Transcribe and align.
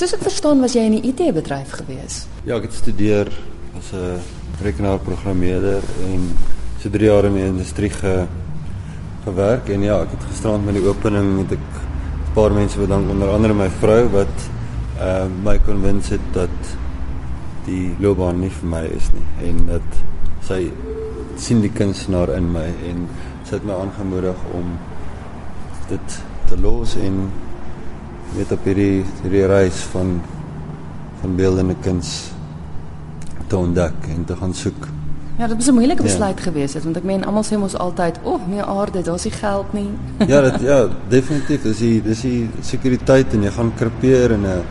Soos 0.00 0.14
ek 0.16 0.22
verstaan 0.24 0.62
was 0.64 0.72
jy 0.72 0.80
in 0.88 0.94
die 0.96 1.10
IT 1.10 1.18
bedryf 1.36 1.74
gewees. 1.76 2.22
Ja, 2.48 2.54
ek 2.56 2.70
het 2.70 2.76
studeer 2.78 3.28
as 3.76 3.90
'n 3.92 4.16
rekenaarprogrammeerder 4.64 5.82
en 6.08 6.22
so 6.80 6.88
3 6.88 7.04
jaar 7.04 7.26
in 7.28 7.34
die 7.34 7.44
industrie 7.44 7.90
ge, 7.90 8.24
gewerk 9.24 9.68
en 9.68 9.82
ja, 9.82 10.00
ek 10.00 10.14
het 10.16 10.24
gisterand 10.30 10.64
met 10.64 10.74
die 10.74 10.86
opening 10.88 11.36
met 11.36 11.52
'n 11.52 11.60
paar 12.32 12.50
mense 12.50 12.78
bedank 12.78 13.10
onder 13.10 13.28
andere 13.28 13.54
my 13.54 13.68
vrou 13.68 14.08
wat 14.08 14.36
uh, 15.00 15.26
my 15.44 15.58
konwins 15.58 16.08
het 16.08 16.24
dat 16.32 16.56
die 17.66 17.94
loopbaan 18.00 18.40
nie 18.40 18.50
vir 18.50 18.68
my 18.68 18.84
is 18.96 19.12
nie 19.12 19.48
en 19.48 19.66
dat 19.66 20.00
sy 20.40 20.72
sien 21.36 21.60
die 21.60 21.72
kunstenaar 21.72 22.30
in 22.38 22.52
my 22.52 22.72
en 22.88 23.06
sy 23.44 23.54
het 23.54 23.64
my 23.64 23.74
aangemoedig 23.74 24.36
om 24.54 24.78
dit 25.88 26.22
te 26.48 26.56
los 26.56 26.96
en 26.96 27.30
met 28.36 28.52
op 28.52 28.64
hierdie 28.64 29.04
hierdie 29.22 29.46
reis 29.46 29.84
van 29.92 30.20
van 31.20 31.36
beeldende 31.36 31.76
kuns 31.84 32.30
te 33.46 33.56
ontdek 33.56 34.06
en 34.08 34.24
te 34.24 34.36
gaan 34.36 34.54
soek. 34.54 34.88
Ja, 35.38 35.46
dit 35.46 35.56
was 35.56 35.66
'n 35.68 35.74
moeilike 35.74 36.02
besluit 36.02 36.36
ja. 36.38 36.42
geweest 36.42 36.74
het 36.74 36.84
want 36.84 36.96
ek 36.96 37.02
meen 37.02 37.24
almal 37.24 37.44
sê 37.44 37.58
mos 37.58 37.76
altyd, 37.76 38.18
"O, 38.22 38.30
oh, 38.30 38.48
nee 38.48 38.62
aarde, 38.62 39.02
daar's 39.02 39.24
nie 39.24 39.32
geld 39.32 39.72
nie." 39.72 39.90
ja, 40.32 40.40
dit 40.40 40.60
ja, 40.60 40.88
definitief. 41.08 41.62
Dis 41.62 41.78
die 41.78 42.02
dis 42.02 42.20
die 42.20 42.50
sekuriteit 42.60 43.32
en 43.32 43.42
jy 43.42 43.50
gaan 43.50 43.72
krepeer 43.74 44.32
en 44.32 44.40
'n 44.40 44.62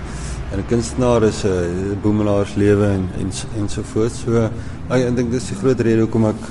en 0.52 0.60
'n 0.60 0.66
kunstenaar 0.68 1.24
is 1.24 1.44
'n 1.44 1.98
boemelaars 2.02 2.56
lewe 2.56 2.86
en 2.86 3.10
en 3.20 3.32
ensovoorts. 3.60 4.20
So 4.20 4.50
ek, 4.90 5.02
ek 5.08 5.16
dink 5.16 5.32
dis 5.32 5.48
die 5.48 5.58
groot 5.58 5.80
rede 5.80 6.02
hoekom 6.02 6.26
ek 6.26 6.42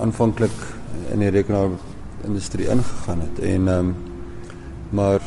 aanvanklik 0.00 0.56
in 1.12 1.18
die 1.18 1.30
rekenaar 1.30 1.68
industrie 2.24 2.68
ingegaan 2.68 3.20
het 3.20 3.38
en 3.44 3.68
ehm 3.68 3.78
um, 3.78 3.94
maar 4.94 5.22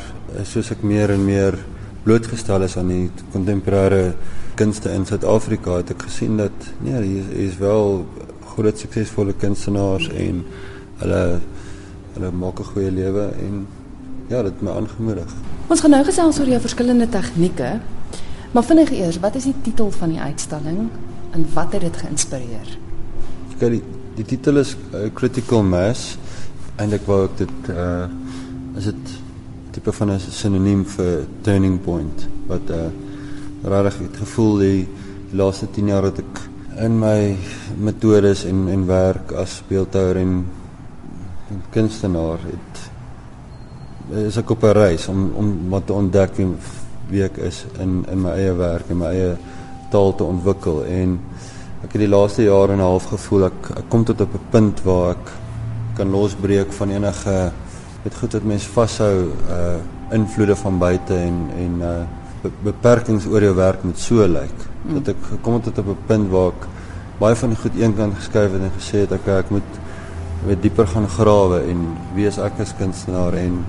soos 0.48 0.70
ek 0.72 0.84
meer 0.86 1.12
en 1.14 1.24
meer 1.24 1.58
blootgestel 2.04 2.64
is 2.64 2.76
aan 2.80 2.88
die 2.92 3.10
kontemporêre 3.34 4.14
kunste 4.58 4.92
in 4.96 5.04
Suid-Afrika 5.06 5.78
het 5.82 5.92
ek 5.94 6.06
gesien 6.08 6.38
dat 6.40 6.70
nee 6.84 7.02
hier 7.04 7.28
is 7.46 7.58
wel 7.60 8.06
groot 8.54 8.80
suksesvolle 8.80 9.36
kunstenaars 9.38 10.08
en 10.10 10.42
hulle 11.02 11.22
hulle 12.14 12.30
maak 12.32 12.60
'n 12.60 12.70
goeie 12.72 12.90
lewe 12.90 13.28
en 13.46 13.66
ja 14.28 14.42
dit 14.42 14.62
my 14.62 14.70
aangemoedig. 14.70 15.30
Ons 15.68 15.80
gaan 15.80 15.90
nou 15.90 16.04
gesels 16.04 16.40
oor 16.40 16.48
jou 16.48 16.60
verskillende 16.60 17.08
tegnieke. 17.08 17.80
Maar 18.52 18.64
vinnig 18.64 18.90
eers, 18.90 19.20
wat 19.20 19.34
is 19.34 19.44
die 19.44 19.54
titel 19.62 19.90
van 19.90 20.08
die 20.08 20.20
uitstalling 20.20 20.88
en 21.30 21.46
wat 21.54 21.72
het 21.72 21.80
dit 21.80 21.96
geïnspireer? 21.96 22.68
Kyk, 23.58 23.70
die, 23.70 23.82
die 24.14 24.24
titel 24.24 24.56
is 24.56 24.76
uh, 24.94 25.10
Critical 25.14 25.62
Mass 25.62 26.16
eintlik 26.78 27.06
wou 27.06 27.24
ek 27.26 27.38
dit 27.44 27.72
uh 27.74 28.06
is 28.78 28.84
dit 28.84 29.14
tipe 29.78 29.92
van 29.92 30.10
'n 30.10 30.18
sinoniem 30.18 30.84
vir 30.84 31.26
turning 31.42 31.78
point 31.80 32.28
wat 32.46 32.70
uh 32.70 32.90
regtig 33.62 33.98
het 33.98 34.16
gevoel 34.16 34.58
die, 34.58 34.88
die 35.30 35.36
laaste 35.36 35.66
10 35.70 35.86
jaar 35.86 36.02
het 36.02 36.18
ek 36.18 36.40
in 36.84 36.98
my 36.98 37.36
metodes 37.78 38.44
en 38.44 38.68
en 38.68 38.86
werk 38.86 39.32
as 39.32 39.62
beeldhouer 39.68 40.16
en, 40.16 40.32
en 41.50 41.62
kunstenaar 41.70 42.38
het 42.46 42.90
is 44.26 44.36
ek 44.36 44.50
op 44.50 44.64
'n 44.64 44.74
reis 44.78 45.08
om 45.08 45.30
om 45.34 45.70
wat 45.70 45.86
te 45.86 45.92
ontdek 45.92 46.34
wie 47.10 47.22
ek 47.22 47.38
is 47.38 47.64
in 47.78 48.04
in 48.10 48.22
my 48.22 48.30
eie 48.30 48.52
werk 48.52 48.90
en 48.90 48.98
my 48.98 49.12
eie 49.14 49.36
taal 49.90 50.14
te 50.14 50.24
ontwikkel. 50.24 50.84
En 50.84 51.20
ek 51.84 51.92
het 51.92 52.00
die 52.00 52.14
laaste 52.16 52.42
jare 52.42 52.72
en 52.72 52.78
'n 52.78 52.90
half 52.90 53.04
gevoel 53.04 53.44
ek, 53.44 53.70
ek 53.76 53.88
kom 53.88 54.04
tot 54.04 54.20
op 54.20 54.34
'n 54.34 54.50
punt 54.50 54.82
waar 54.82 55.10
ek 55.10 55.32
kan 55.94 56.10
losbreek 56.10 56.72
van 56.72 56.90
enige 56.90 57.52
dit 58.08 58.16
goed 58.16 58.36
wat 58.38 58.46
mense 58.54 58.70
vashou 58.72 59.14
uh 59.52 59.76
invloede 60.16 60.54
van 60.56 60.78
buite 60.80 61.14
en 61.14 61.36
en 61.64 61.74
uh 61.84 62.50
beperkings 62.64 63.26
oor 63.28 63.44
jou 63.44 63.54
werk 63.54 63.82
moet 63.84 63.98
so 64.00 64.24
lyk 64.24 64.62
mm. 64.62 64.94
dat 64.98 65.10
ek 65.12 65.26
gekom 65.32 65.58
het 65.58 65.68
tot 65.68 65.82
op 65.82 65.90
'n 65.92 66.06
punt 66.06 66.30
waar 66.32 66.54
ek 66.54 66.68
baie 67.18 67.36
van 67.36 67.52
die 67.52 67.60
goed 67.64 67.76
eenkant 67.76 68.14
geskuif 68.14 68.52
het 68.52 68.62
en 68.62 68.74
gesê 68.78 69.04
het 69.04 69.12
okay 69.12 69.38
ek 69.42 69.50
moet 69.50 69.70
weer 70.46 70.60
dieper 70.60 70.86
gaan 70.86 71.08
grawe 71.08 71.60
en 71.70 71.84
wie 72.14 72.26
is 72.26 72.38
ek 72.38 72.60
as 72.64 72.74
kunstenaar 72.78 73.34
en 73.34 73.64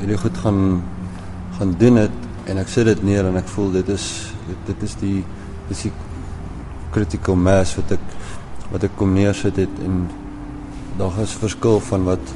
hierdie 0.00 0.18
goed 0.18 0.38
gaan 0.44 0.82
gaan 1.58 1.74
doen 1.78 1.94
dit 1.94 2.16
en 2.50 2.58
ek 2.58 2.68
sit 2.68 2.86
dit 2.86 3.02
neer 3.02 3.24
en 3.24 3.36
ek 3.36 3.48
voel 3.48 3.70
dit 3.72 3.88
is 3.88 4.06
dit, 4.48 4.60
dit 4.66 4.82
is 4.82 4.94
die 5.00 5.24
dis 5.68 5.82
die 5.88 5.92
critical 6.92 7.36
mass 7.36 7.76
wat 7.76 7.96
ek 7.96 8.04
wat 8.72 8.84
ek 8.84 8.96
kom 8.96 9.14
neersit 9.14 9.56
het 9.56 9.78
en 9.86 10.08
daar 10.98 11.22
is 11.22 11.38
verskil 11.38 11.80
van 11.80 12.04
wat 12.04 12.34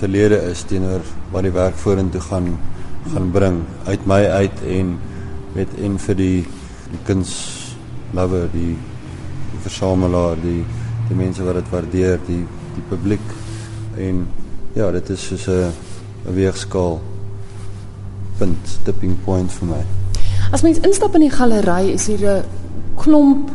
verlede 0.00 0.38
is 0.50 0.62
teenoor 0.68 1.04
wat 1.32 1.44
die 1.44 1.52
werk 1.54 1.76
vorentoe 1.80 2.22
gaan 2.24 2.54
gaan 3.12 3.30
bring. 3.32 3.62
Uit 3.88 4.06
my 4.06 4.20
uit 4.28 4.62
en 4.68 4.96
met 5.56 5.72
en 5.80 5.96
vir 5.98 6.16
die 6.18 6.40
die 6.90 7.00
kunslover 7.06 8.48
die 8.52 8.74
die 9.50 9.60
versamelaar 9.64 10.40
die 10.42 10.62
die 11.08 11.16
mense 11.18 11.44
wat 11.46 11.60
dit 11.60 11.72
waardeer 11.72 12.20
die 12.28 12.42
die 12.76 12.84
publiek. 12.90 13.32
En 13.96 14.26
ja 14.76 14.90
dit 14.94 15.10
is 15.10 15.26
soos 15.26 15.48
'n 15.48 15.72
'n 16.26 16.34
weegskaal 16.34 17.00
punt 18.38 18.78
tipping 18.84 19.16
point 19.24 19.52
vir 19.52 19.68
my. 19.68 19.82
As 20.52 20.62
mens 20.62 20.78
instap 20.78 21.14
in 21.14 21.28
die 21.28 21.36
galery 21.36 21.92
is 21.92 22.06
hier 22.06 22.24
'n 22.28 22.44
klomp 22.96 23.50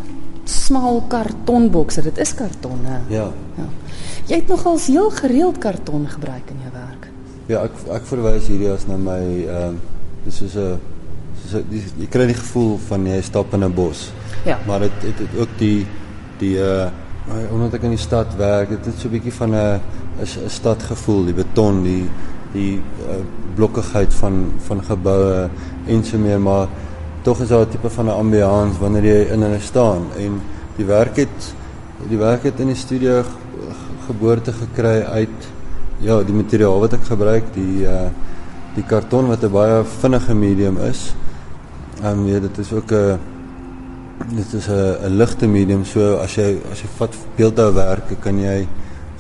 smal 0.46 1.04
kartonbokse. 1.08 2.02
Dit 2.02 2.18
is 2.18 2.34
kartonne. 2.34 3.02
Ja 3.10 3.32
Jy 4.26 4.40
het 4.42 4.48
nogals 4.50 4.88
heel 4.90 5.12
gereeld 5.14 5.58
karton 5.62 6.08
gebruik 6.10 6.50
in 6.50 6.62
jou 6.64 6.72
werk. 6.74 7.04
Ja, 7.46 7.60
ek 7.68 7.76
ek 7.94 8.08
verwys 8.10 8.48
hierdie 8.50 8.72
as 8.74 8.88
na 8.90 8.98
my 8.98 9.22
ehm 9.22 9.76
uh, 9.76 9.96
dis 10.26 10.40
soos 10.42 10.56
'n 10.58 10.80
soos 11.44 11.62
jy 12.00 12.08
kry 12.10 12.26
die 12.32 12.38
gevoel 12.38 12.80
van 12.88 13.06
jy 13.06 13.22
stap 13.22 13.54
in 13.54 13.64
'n 13.64 13.74
bos. 13.74 14.10
Ja. 14.46 14.58
Maar 14.68 14.80
dit 14.80 14.98
het, 15.02 15.20
het 15.20 15.40
ook 15.40 15.58
die 15.58 15.86
die 16.40 16.58
uh 16.58 16.90
omdat 17.52 17.74
ek 17.74 17.84
in 17.84 17.96
die 17.96 18.02
stad 18.02 18.36
werk, 18.38 18.70
dit 18.70 18.86
het 18.86 18.98
so 18.98 19.08
'n 19.08 19.12
bietjie 19.12 19.34
van 19.34 19.54
'n 19.54 19.80
'n 20.22 20.50
stadgevoel, 20.50 21.26
die 21.26 21.34
beton, 21.34 21.84
die 21.84 22.10
die 22.54 22.82
uh, 23.06 23.22
blokkigheid 23.56 24.14
van 24.14 24.52
van 24.68 24.84
geboue 24.84 25.50
en 25.88 26.04
so 26.04 26.18
meer, 26.18 26.40
maar 26.40 26.68
tog 27.22 27.42
is 27.42 27.50
daar 27.50 27.66
'n 27.66 27.70
tipe 27.70 27.90
van 27.90 28.06
'n 28.06 28.20
ambiance 28.24 28.80
wanneer 28.80 29.06
jy 29.06 29.34
in 29.34 29.42
hulle 29.42 29.60
staan 29.60 30.02
en 30.18 30.42
die 30.78 30.86
werk 30.86 31.16
het 31.16 31.54
die 32.10 32.18
werk 32.18 32.44
het 32.44 32.60
in 32.60 32.68
die 32.68 32.76
studio 32.76 33.24
geboorte 34.08 34.54
gekry 34.54 35.02
uit 35.02 35.52
ja, 36.00 36.20
die 36.24 36.36
materiaal 36.36 36.80
wat 36.80 36.94
ek 36.94 37.06
gebruik, 37.10 37.54
die 37.54 37.86
uh 37.90 38.10
die 38.76 38.84
karton 38.84 39.30
wat 39.32 39.44
'n 39.44 39.52
baie 39.52 39.84
vinnige 40.02 40.34
medium 40.36 40.78
is. 40.78 41.16
Ehm 42.04 42.20
um, 42.20 42.28
ja, 42.28 42.40
dit 42.40 42.58
is 42.58 42.74
ook 42.74 42.92
'n 42.92 43.20
dit 44.36 44.54
is 44.54 44.68
'n 44.68 44.98
'n 45.06 45.18
ligte 45.18 45.48
medium, 45.48 45.86
so 45.86 46.18
as 46.18 46.36
jy 46.36 46.60
as 46.72 46.82
jy 46.82 46.90
vat 46.98 47.16
beeldhouwerke 47.38 48.16
kan 48.20 48.40
jy 48.40 48.68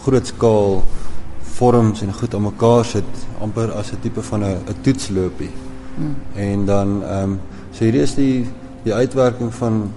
groot 0.04 0.28
skaal 0.28 0.84
vorms 1.42 2.02
en 2.02 2.14
goed 2.14 2.36
aan 2.36 2.42
mekaar 2.42 2.86
sit 2.86 3.12
amper 3.40 3.72
as 3.72 3.92
'n 3.92 4.02
tipe 4.02 4.22
van 4.22 4.44
'n 4.44 4.58
'n 4.68 4.76
toetsloopie. 4.82 5.52
Hmm. 5.96 6.16
En 6.36 6.66
dan 6.66 7.04
ehm 7.04 7.24
um, 7.24 7.40
so 7.72 7.84
hierdie 7.84 8.02
is 8.02 8.16
die 8.16 8.46
die 8.84 8.94
uitwerking 8.94 9.54
van 9.54 9.92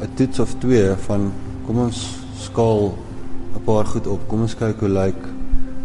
'n 0.00 0.14
toets 0.14 0.38
of 0.38 0.54
twee 0.58 0.94
van 1.06 1.32
kom 1.66 1.78
ons 1.78 2.18
skaal 2.38 2.94
'n 3.56 3.64
paar 3.64 3.86
goed 3.86 4.06
op. 4.06 4.28
Kom 4.28 4.40
ons 4.40 4.54
kyk 4.54 4.80
hoe 4.80 4.88
lyk 4.88 5.20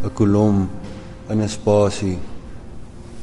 'n 0.04 0.14
kolom 0.14 0.70
in 1.30 1.42
'n 1.42 1.50
spasie. 1.50 2.18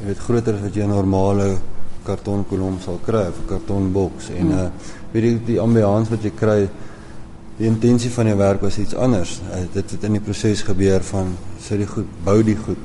Jy 0.01 0.07
weet 0.07 0.19
groter 0.19 0.55
as 0.55 0.61
wat 0.61 0.75
jy 0.75 0.83
'n 0.83 0.89
normale 0.89 1.59
kartonkolom 2.05 2.79
sal 2.81 2.99
kry 3.05 3.27
of 3.29 3.39
'n 3.41 3.47
kartonboks 3.47 4.31
en 4.31 4.47
hmm. 4.47 4.59
uh 4.59 4.71
weet 5.13 5.25
jy 5.25 5.41
die 5.45 5.61
ambiance 5.61 6.11
wat 6.11 6.23
jy 6.23 6.33
kry 6.35 6.69
die 7.59 7.67
intensie 7.67 8.11
van 8.11 8.27
die 8.27 8.35
werk 8.35 8.61
was 8.61 8.79
iets 8.79 8.95
anders. 8.95 9.41
Uh, 9.53 9.65
dit 9.73 9.91
het 9.91 10.05
in 10.05 10.13
die 10.13 10.21
proses 10.21 10.63
gebeur 10.63 11.03
van 11.03 11.37
sit 11.61 11.79
die 11.79 11.87
goed, 11.87 12.07
bou 12.25 12.43
die 12.43 12.57
goed 12.57 12.79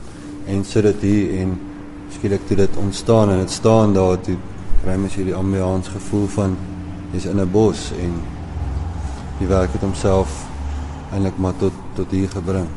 en 0.48 0.64
sit 0.66 0.84
dit 0.84 1.02
hier 1.02 1.42
en 1.42 1.60
skielik 2.10 2.48
toe 2.48 2.58
dit 2.58 2.78
ontstaan 2.78 3.30
en 3.30 3.40
dit 3.40 3.52
staan 3.52 3.94
daar 3.94 4.22
toe 4.22 4.38
kry 4.84 4.96
mens 4.96 5.16
hierdie 5.16 5.36
ambiance 5.36 5.92
gevoel 5.92 6.28
van 6.28 6.58
jy's 7.14 7.26
in 7.26 7.40
'n 7.40 7.52
bos 7.52 7.92
en 8.02 8.14
die 9.40 9.48
werk 9.48 9.72
het 9.74 9.82
homself 9.82 10.53
eintlik 11.14 11.38
maar 11.38 11.58
tot 11.62 11.74
tot 11.98 12.12
hier 12.12 12.30
gebring. 12.30 12.68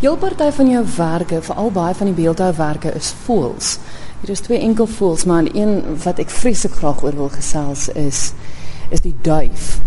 Jou 0.00 0.14
party 0.16 0.50
van 0.54 0.70
jou 0.70 0.84
werke, 0.96 1.42
veral 1.42 1.72
baie 1.74 1.94
van 1.94 2.06
die 2.06 2.14
beeldhouwerke 2.14 2.92
is 2.94 3.10
voels. 3.24 3.78
Hier 4.20 4.30
is 4.30 4.42
twee 4.46 4.60
enkel 4.62 4.86
voels, 4.86 5.24
maar 5.24 5.48
een 5.52 5.82
wat 6.04 6.20
ek 6.22 6.30
vreeslik 6.30 6.78
graag 6.78 7.02
oor 7.02 7.16
wil 7.18 7.30
gesels 7.34 7.88
is 7.98 8.32
is 8.94 9.02
die 9.04 9.14
duif. 9.22 9.80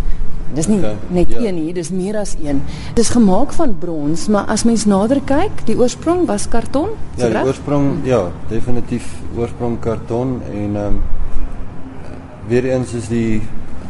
Dis 0.52 0.68
nie 0.68 0.78
okay, 0.78 0.96
net 1.08 1.32
ja. 1.32 1.40
een 1.46 1.56
nie, 1.56 1.72
dis 1.72 1.88
meer 1.90 2.18
as 2.20 2.34
een. 2.36 2.60
Dis 2.94 3.08
gemaak 3.14 3.54
van 3.56 3.72
brons, 3.80 4.26
maar 4.28 4.44
as 4.52 4.66
mens 4.68 4.84
nader 4.84 5.22
kyk, 5.24 5.64
die 5.66 5.78
oorsprong 5.80 6.26
was 6.28 6.44
karton. 6.52 6.92
Ja, 7.16 7.30
die 7.32 7.44
oorsprong, 7.48 7.88
ja, 8.06 8.26
definitief 8.52 9.08
oorsprong 9.36 9.80
karton 9.80 10.40
en 10.52 10.76
ehm 10.76 10.86
um, 10.86 11.02
weer 12.48 12.64
eens 12.74 12.92
is 12.92 13.08
die 13.08 13.40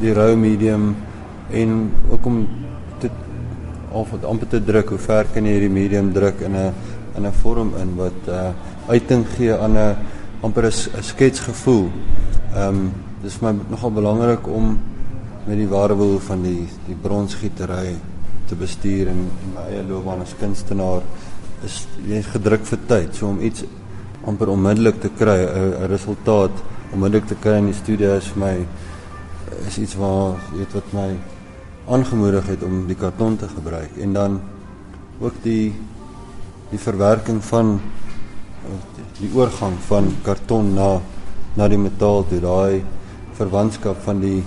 die 0.00 0.12
rou 0.15 0.37
medium 0.37 0.93
en 1.50 1.93
ook 2.11 2.27
om 2.27 2.43
of 3.93 4.11
wat 4.11 4.25
amper 4.25 4.49
te 4.49 4.61
druk, 4.65 4.89
hoe 4.89 4.99
ver 4.99 5.27
kan 5.35 5.44
jy 5.44 5.53
hierdie 5.56 5.71
medium 5.73 6.12
druk 6.12 6.41
in 6.41 6.56
'n 6.56 6.73
in 7.17 7.27
'n 7.27 7.33
vorm 7.43 7.73
in 7.81 7.97
wat 7.97 8.29
uh 8.29 8.53
uiting 8.89 9.27
gee 9.37 9.53
aan 9.53 9.77
'n 9.77 9.97
amper 10.43 10.67
'n 10.67 11.03
sketsgevoel. 11.03 11.91
Ehm 12.55 12.69
um, 12.69 12.93
dis 13.23 13.35
vir 13.39 13.53
my 13.53 13.61
nogal 13.71 13.91
belangrik 13.91 14.47
om 14.49 14.79
met 15.47 15.56
die 15.56 15.69
ware 15.69 15.97
wil 15.97 16.19
van 16.19 16.43
die 16.43 16.69
die 16.87 16.97
bronsgietery 17.03 17.94
te 18.49 18.55
bestuur 18.59 19.09
en, 19.12 19.23
en 19.44 19.55
my 19.55 19.67
eie 19.71 19.85
loopbaan 19.87 20.23
as 20.25 20.35
kunstenaar 20.39 21.03
is 21.67 21.85
jy 22.09 22.23
gedruk 22.27 22.67
vir 22.67 22.81
tyd 22.91 23.15
so 23.15 23.29
om 23.31 23.41
iets 23.41 23.65
amper 24.27 24.53
onmiddellik 24.53 25.00
te 25.03 25.11
kry 25.19 25.39
'n 25.47 25.89
resultaat 25.91 26.62
onmiddellik 26.93 27.27
te 27.27 27.39
kry 27.44 27.59
in 27.59 27.71
die 27.71 27.81
studio 27.83 28.17
is 28.17 28.31
vir 28.35 28.43
my 28.44 28.56
is 29.67 29.79
iets 29.79 29.94
waar 29.94 30.39
weet 30.53 30.75
wat 30.75 30.93
my 30.93 31.09
aangemoedig 31.88 32.46
het 32.46 32.62
om 32.62 32.87
die 32.87 32.96
karton 32.96 33.37
te 33.37 33.49
gebruik 33.49 33.96
en 34.00 34.12
dan 34.12 34.40
ook 35.20 35.34
die 35.43 35.75
die 36.70 36.79
verwerking 36.79 37.43
van 37.44 37.81
die 39.19 39.31
oorgang 39.34 39.75
van 39.88 40.12
karton 40.23 40.75
na 40.75 41.00
na 41.56 41.69
die 41.69 41.79
metaal 41.79 42.25
toe 42.29 42.40
daai 42.40 42.82
verwantskap 43.37 43.99
van 44.06 44.20
die 44.23 44.43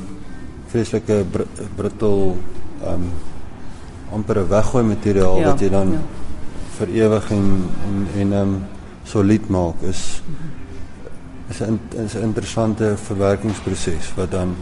vreeslike 0.71 1.23
br 1.31 1.45
brittel 1.75 2.37
um 2.91 3.09
amper 4.15 4.39
'n 4.39 4.49
weggooi 4.49 4.83
materiaal 4.83 5.39
ja, 5.39 5.47
wat 5.49 5.59
jy 5.59 5.69
dan 5.69 5.91
ja. 5.91 6.01
vir 6.77 6.87
ewig 6.89 7.31
en 7.31 7.47
en 7.87 8.07
en 8.21 8.33
um 8.33 8.53
solied 9.03 9.49
maak 9.49 9.81
is 9.81 10.21
is 11.49 11.61
'n 11.61 11.79
is 12.05 12.15
'n 12.15 12.23
interessante 12.23 12.97
verwerkingsproses 12.97 14.13
wat 14.15 14.31
dan 14.31 14.55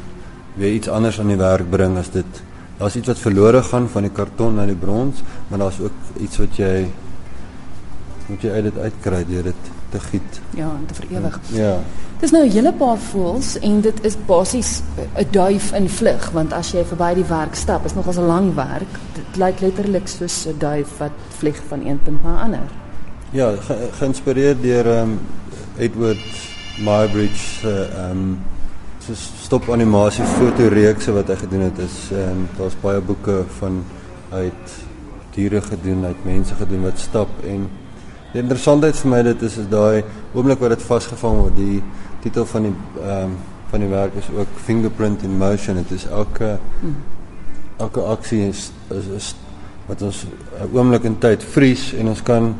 weer 0.55 0.73
iets 0.73 0.89
anders 0.89 1.19
aan 1.19 1.27
die 1.27 1.37
werk 1.37 1.69
bring 1.69 1.97
as 1.97 2.09
dit 2.09 2.43
daar's 2.77 2.95
iets 2.95 3.07
wat 3.07 3.19
verlore 3.19 3.63
gaan 3.63 3.89
van 3.89 4.01
die 4.01 4.11
karton 4.11 4.55
na 4.55 4.65
die 4.65 4.75
brons, 4.75 5.23
maar 5.47 5.59
daar's 5.59 5.79
ook 5.79 6.19
iets 6.19 6.37
wat 6.37 6.57
jy 6.57 6.87
moet 8.27 8.41
jy 8.41 8.51
uit 8.51 8.63
dit 8.63 8.77
uitkry 8.77 9.25
deur 9.27 9.43
dit 9.43 9.71
te 9.93 9.99
giet. 9.99 10.39
Ja, 10.57 10.69
en 10.69 10.85
te 10.87 10.93
verewig. 10.93 11.39
Ja. 11.53 11.79
Dis 12.19 12.31
nou 12.31 12.43
'n 12.45 12.51
hele 12.51 12.73
paar 12.73 12.97
voels 12.97 13.59
en 13.59 13.81
dit 13.81 14.03
is 14.05 14.15
basies 14.25 14.81
'n 15.15 15.27
duif 15.31 15.73
in 15.73 15.89
vlug 15.89 16.29
want 16.31 16.53
as 16.53 16.71
jy 16.71 16.83
verby 16.85 17.13
die 17.13 17.25
werk 17.27 17.55
stap, 17.55 17.85
is 17.85 17.93
nogals 17.93 18.17
'n 18.17 18.25
lang 18.25 18.55
werk. 18.55 18.93
Dit 19.13 19.37
lyk 19.37 19.59
letterlik 19.59 20.07
soos 20.07 20.45
'n 20.47 20.55
duif 20.57 20.97
wat 20.97 21.11
vlieg 21.37 21.61
van 21.67 21.85
een 21.85 21.99
punt 22.03 22.23
na 22.23 22.29
'n 22.29 22.43
ander. 22.43 22.69
Ja, 23.31 23.51
ge 23.59 23.89
geïnspireer 23.91 24.61
deur 24.61 24.87
ehm 24.87 25.09
um, 25.09 25.19
Edward 25.77 26.25
Mybridge 26.77 27.59
se 27.61 27.89
ehm 27.95 28.11
um, 28.11 28.39
so 29.03 29.13
stop 29.15 29.67
animasie 29.69 30.23
fotoreekse 30.37 31.11
wat 31.11 31.27
hy 31.27 31.35
gedoen 31.41 31.65
het 31.65 31.79
is 31.83 31.95
ehm 32.15 32.29
um, 32.31 32.43
daar's 32.55 32.75
baie 32.79 33.01
boeke 33.03 33.41
van 33.59 33.81
uit 34.31 34.75
diere 35.35 35.61
gedoen, 35.61 36.05
uit 36.05 36.25
mense 36.25 36.55
gedoen 36.55 36.85
wat 36.87 37.01
stap 37.01 37.29
en 37.43 37.65
die 38.31 38.41
interessantheid 38.41 38.95
vir 39.01 39.11
my 39.11 39.21
dit 39.27 39.43
is 39.49 39.57
is 39.59 39.67
daai 39.69 40.03
oomblik 40.33 40.63
wat 40.63 40.75
dit 40.77 40.87
vasgevang 40.87 41.41
word. 41.41 41.57
Die 41.57 41.81
titel 42.23 42.47
van 42.53 42.69
die 42.69 42.75
ehm 43.03 43.33
um, 43.33 43.35
van 43.73 43.81
die 43.81 43.89
werk 43.89 44.15
is 44.21 44.27
ook 44.29 44.59
Fingerprint 44.61 45.23
in 45.25 45.37
Motion. 45.37 45.79
Dit 45.81 45.91
is 45.91 46.05
elke 46.05 46.59
elke 47.81 48.01
aksie 48.15 48.43
is, 48.47 48.67
is 48.93 49.07
is 49.17 49.35
wat 49.87 50.01
ons 50.01 50.25
'n 50.25 50.69
oomblik 50.71 51.03
in 51.03 51.17
tyd 51.19 51.43
vries 51.43 51.93
en 51.93 52.07
ons 52.07 52.21
kan 52.21 52.53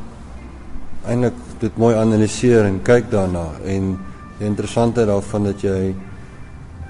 eintlik 1.06 1.38
dit 1.60 1.78
mooi 1.78 1.96
analiseer 1.96 2.66
en 2.66 2.82
kyk 2.82 3.12
daarna 3.12 3.46
en 3.66 4.00
die 4.40 4.48
interessantheid 4.48 5.08
daarvan 5.08 5.44
dat 5.44 5.62
jy 5.62 5.94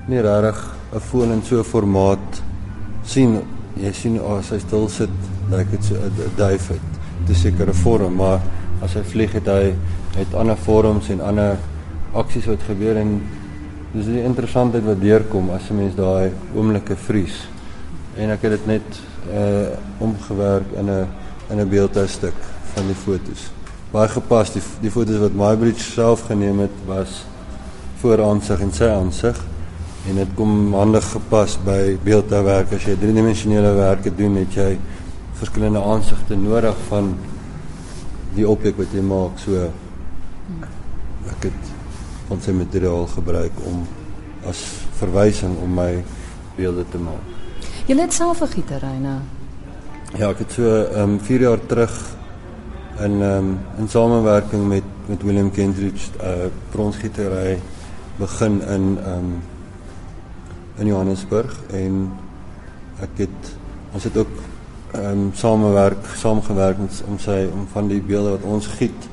nie 0.08 0.22
regtig 0.22 0.60
'n 0.94 1.00
foon 1.00 1.32
in 1.32 1.44
so 1.44 1.60
'n 1.60 1.64
formaat 1.64 2.42
sien 3.04 3.42
jy 3.76 3.92
sien 3.92 4.20
as 4.20 4.50
hy 4.50 4.60
stil 4.60 4.90
sit 4.90 5.10
lyk 5.50 5.72
dit 5.72 5.84
so 5.84 5.96
'n 5.96 6.32
duif 6.38 6.68
het 6.68 6.90
te 7.26 7.34
sekere 7.34 7.74
vorm 7.74 8.16
maar 8.16 8.40
as 8.82 8.94
hy 8.94 9.04
vlieg 9.04 9.32
het 9.34 9.48
hy 9.48 9.74
het 10.18 10.34
ander 10.34 10.58
vorms 10.58 11.10
en 11.10 11.22
ander 11.22 11.58
aksies 12.14 12.46
wat 12.46 12.62
gebeur 12.68 12.98
en 12.98 13.22
dis 13.94 14.10
die 14.10 14.24
interessantheid 14.26 14.86
wat 14.86 15.02
deurkom 15.02 15.50
as 15.54 15.70
'n 15.70 15.78
mens 15.78 15.96
daai 15.96 16.32
oomblikke 16.56 16.96
vries. 16.96 17.48
En 18.18 18.30
ek 18.30 18.42
het 18.42 18.52
dit 18.52 18.66
net 18.66 18.88
uh 19.30 19.70
omgewerk 20.00 20.70
in 20.76 20.90
'n 20.90 21.08
in 21.50 21.60
'n 21.60 21.70
beeldstuk 21.70 22.38
van 22.74 22.88
die 22.88 22.96
fotos. 22.96 23.52
Baie 23.92 24.08
gepas 24.08 24.54
die 24.54 24.62
die 24.82 24.92
fotos 24.92 25.18
wat 25.18 25.34
Mybridge 25.34 25.84
self 25.84 26.26
geneem 26.26 26.60
het 26.60 26.78
was 26.86 27.26
voor 28.02 28.24
aansig 28.24 28.60
en 28.62 28.72
sy 28.72 28.86
aansig 28.86 29.53
en 30.10 30.16
dit 30.16 30.32
kom 30.36 30.74
handig 30.74 31.06
gepas 31.12 31.58
by 31.66 31.96
beeldhouwerk 32.04 32.74
as 32.76 32.88
jy 32.88 32.96
driedimensionele 33.00 33.72
werke 33.78 34.12
doen 34.16 34.36
het 34.42 34.58
jy 34.58 34.72
verskillende 35.40 35.82
aansigte 35.84 36.36
nodig 36.36 36.76
van 36.90 37.14
die 38.36 38.48
objek 38.48 38.78
wat 38.78 38.94
jy 38.96 39.04
maak 39.06 39.40
so 39.40 39.70
ek 41.32 41.48
het 41.48 41.72
van 42.28 42.42
sy 42.44 42.56
materiaal 42.56 43.08
gebruik 43.14 43.62
om 43.70 43.84
as 44.50 44.60
verwysing 45.00 45.56
om 45.64 45.72
my 45.78 45.92
beelde 46.58 46.86
te 46.92 47.00
maak. 47.02 47.32
Jy 47.88 47.98
het 48.00 48.14
self 48.14 48.42
'n 48.42 48.48
gietery 48.48 48.98
nou. 49.00 49.20
Ja, 50.18 50.30
ek 50.30 50.40
het 50.40 50.52
so 50.52 50.64
ehm 50.64 51.10
um, 51.10 51.20
4 51.20 51.42
jaar 51.42 51.60
terug 51.68 51.94
in 53.00 53.22
um, 53.22 53.60
in 53.78 53.88
samewerking 53.88 54.68
met 54.68 54.84
met 55.08 55.24
William 55.24 55.52
Kendrick 55.52 55.96
'n 55.96 56.26
uh, 56.26 56.50
bronsgietery 56.72 57.60
begin 58.18 58.62
in 58.62 58.98
um, 59.08 59.42
in 60.80 60.88
Johannesburg 60.88 61.54
en 61.72 62.12
ek 63.04 63.25
het 63.25 63.54
ons 63.94 64.04
het 64.04 64.18
ook 64.18 64.34
ehm 64.94 65.06
um, 65.10 65.31
samewerk 65.34 66.06
saamgewerk 66.22 66.78
om 67.08 67.18
sy 67.20 67.48
om 67.54 67.66
van 67.72 67.88
die 67.90 68.02
beelde 68.02 68.36
wat 68.36 68.44
ons 68.46 68.68
giet 68.78 69.08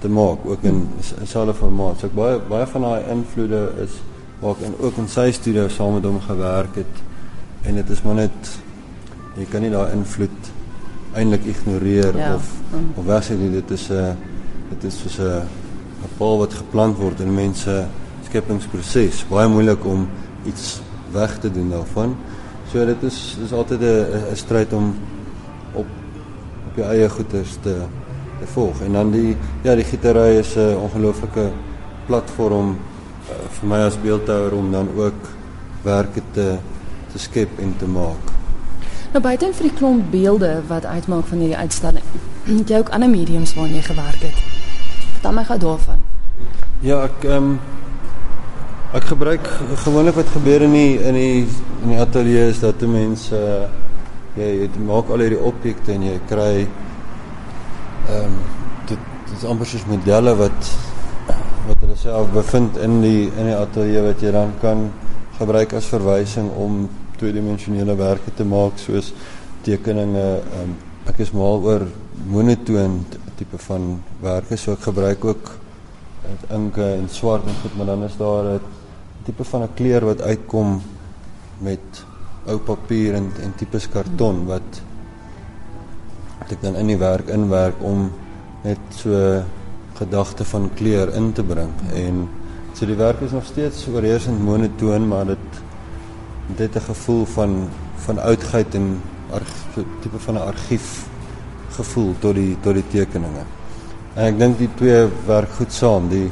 te 0.00 0.08
maak 0.08 0.42
ook 0.44 0.62
in 0.62 0.88
dieselfde 1.20 1.54
formaat. 1.54 2.00
So 2.00 2.08
ek 2.08 2.16
baie 2.16 2.40
baie 2.48 2.66
van 2.66 2.86
daai 2.86 3.10
invloede 3.12 3.60
is 3.84 4.00
waar 4.40 4.56
ek 4.56 4.64
in, 4.66 4.74
ook 4.80 4.98
in 4.98 5.08
sy 5.12 5.28
studio 5.36 5.68
saam 5.68 5.94
met 5.98 6.08
hom 6.08 6.18
gewerk 6.24 6.80
het 6.80 7.02
en 7.68 7.78
dit 7.78 7.90
is 7.90 8.02
maar 8.02 8.18
net 8.22 8.50
jy 9.36 9.46
kan 9.52 9.62
nie 9.62 9.70
daai 9.70 9.92
invloed 9.94 10.50
eintlik 11.14 11.46
ignoreer 11.52 12.16
ja. 12.18 12.34
of 12.34 12.50
of 12.96 13.06
wegsê 13.06 13.36
nie 13.38 13.50
dit 13.54 13.70
is 13.70 13.88
'n 13.90 14.02
uh, 14.02 14.12
dit 14.70 14.84
is 14.84 14.98
soos 15.02 15.18
'n 15.18 15.46
'n 16.04 16.12
paal 16.18 16.38
wat 16.38 16.54
geplant 16.54 16.96
word 16.96 17.20
in 17.20 17.34
mense 17.34 17.86
skepingsproses. 18.24 19.24
Baie 19.28 19.48
moeilik 19.48 19.84
om 19.84 20.08
iets 20.46 20.80
weg 21.12 21.38
te 21.38 21.50
doen 21.50 21.70
daarvan. 21.70 22.16
So 22.72 22.84
dit 22.86 23.02
is 23.02 23.36
dis 23.40 23.52
altyd 23.52 23.80
'n 23.80 24.32
'n 24.32 24.36
stryd 24.36 24.72
om 24.72 24.94
op 25.72 25.86
op 26.66 26.76
jou 26.76 26.88
eie 26.88 27.08
goeders 27.08 27.56
te 27.62 27.74
te 28.40 28.46
volg. 28.46 28.80
En 28.80 28.92
dan 28.92 29.10
die 29.10 29.36
ja, 29.62 29.74
die 29.74 29.84
gietery 29.84 30.38
is 30.38 30.54
'n 30.56 30.76
ongelooflike 30.76 31.50
platform 32.06 32.68
uh, 32.70 33.34
vir 33.58 33.68
my 33.68 33.78
as 33.78 34.00
beeldhouer 34.00 34.52
om 34.52 34.72
dan 34.72 34.88
ook 34.96 35.20
werke 35.82 36.22
te 36.30 36.56
te 37.12 37.18
skep 37.18 37.58
en 37.58 37.74
te 37.78 37.86
maak. 37.86 38.30
Nou 39.12 39.22
buiten 39.22 39.54
vir 39.54 39.62
die 39.62 39.74
klomp 39.74 40.10
beelde 40.10 40.62
wat 40.68 40.84
uitmaak 40.84 41.26
van 41.26 41.38
hierdie 41.38 41.56
uitstalling. 41.56 42.04
Het 42.60 42.68
jy 42.68 42.78
ook 42.78 42.88
ander 42.94 43.10
mediums 43.10 43.54
waarna 43.54 43.74
jy 43.74 43.82
gewerk 43.82 44.22
het? 44.22 44.38
Vertel 45.12 45.32
my 45.32 45.44
gou 45.44 45.58
daarvan. 45.58 45.98
Ja, 46.80 47.02
ek 47.02 47.24
ehm 47.24 47.36
um, 47.36 47.60
Ek 48.90 49.04
gebruik 49.06 49.46
gewoonlik 49.84 50.16
wat 50.18 50.30
gebeur 50.34 50.64
in 50.66 50.72
die 50.74 50.96
in 50.98 51.14
die 51.14 51.42
in 51.46 51.92
die 51.92 51.98
ateljee 52.02 52.48
is 52.50 52.58
dat 52.58 52.80
mense 52.90 53.38
uh, 53.38 53.68
jy, 54.34 54.48
jy 54.64 54.66
maak 54.82 55.12
al 55.14 55.22
hierdie 55.22 55.38
objekte 55.46 55.92
en 55.94 56.08
jy 56.08 56.16
kry 56.26 56.64
ehm 56.64 58.24
um, 58.24 58.34
dit 58.90 59.04
dit 59.28 59.36
is 59.36 59.44
amper 59.46 59.70
soos 59.70 59.86
modelle 59.86 60.34
wat 60.40 60.72
wat 61.68 61.84
hulle 61.84 62.00
self 62.02 62.34
bevind 62.34 62.82
in 62.82 62.98
die 63.04 63.28
in 63.28 63.52
die 63.52 63.54
ateljee 63.54 64.02
wat 64.08 64.26
jy 64.26 64.34
dan 64.34 64.58
kan 64.64 64.82
gebruik 65.38 65.78
as 65.78 65.92
verwysing 65.94 66.50
om 66.58 66.82
tweedimensionele 67.22 67.94
werke 67.94 68.34
te 68.34 68.48
maak 68.56 68.82
soos 68.88 69.14
tekeninge 69.62 70.28
ehm 70.40 70.66
um, 70.66 70.74
ek 71.14 71.22
is 71.22 71.30
mal 71.30 71.62
oor 71.62 71.86
monotoon 72.26 73.04
tipe 73.38 73.66
van 73.70 73.92
werke 74.26 74.58
so 74.58 74.74
ek 74.74 74.88
gebruik 74.90 75.30
ook 75.30 75.59
inke 76.50 76.84
en 76.94 77.08
swart 77.08 77.46
en 77.46 77.58
goed 77.62 77.76
maar 77.76 77.86
dan 77.86 78.04
is 78.04 78.16
daar 78.16 78.44
'n 78.44 78.60
tipe 79.24 79.44
van 79.44 79.62
'n 79.62 79.74
kleur 79.74 80.04
wat 80.04 80.20
uitkom 80.20 80.82
met 81.58 82.04
ou 82.46 82.58
papier 82.58 83.14
en 83.14 83.32
en 83.42 83.54
tipes 83.56 83.88
karton 83.88 84.46
wat 84.46 84.82
wat 86.38 86.52
ek 86.52 86.62
dan 86.62 86.76
in 86.76 86.86
die 86.86 86.98
werk 86.98 87.28
inwerk 87.28 87.82
om 87.82 88.10
net 88.62 88.78
so 88.96 89.42
gedagte 89.94 90.44
van 90.44 90.70
kleur 90.74 91.14
in 91.14 91.32
te 91.32 91.42
bring 91.42 91.72
en 91.94 92.28
so 92.72 92.86
die 92.86 92.96
werk 92.96 93.20
is 93.20 93.30
nog 93.30 93.44
steeds 93.44 93.86
oorheersend 93.88 94.42
monotoon 94.42 95.08
maar 95.08 95.26
dit 95.26 95.48
dit 96.56 96.76
'n 96.76 96.80
gevoel 96.80 97.24
van 97.24 97.68
van 97.96 98.18
oudheid 98.18 98.74
en 98.74 99.00
so 99.74 99.84
tipe 100.00 100.18
van 100.18 100.34
'n 100.34 100.46
argief 100.52 101.06
gevoel 101.70 102.14
tot 102.18 102.34
die 102.34 102.56
tot 102.60 102.74
die 102.74 102.88
tekeninge. 102.88 103.44
En 104.16 104.26
ek 104.26 104.38
dink 104.38 104.58
die 104.58 104.70
twee 104.74 105.04
werk 105.26 105.52
goed 105.58 105.72
saam. 105.72 106.08
Die 106.10 106.28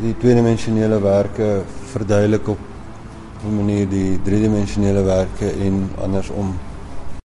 die 0.00 0.14
tweedimensionele 0.20 0.98
werke 1.00 1.62
verduidelik 1.92 2.48
op 2.48 2.58
'n 3.44 3.56
manier 3.56 3.88
die 3.88 4.18
driedimensionele 4.24 5.02
werke 5.04 5.50
en 5.66 5.90
andersom 6.02 6.54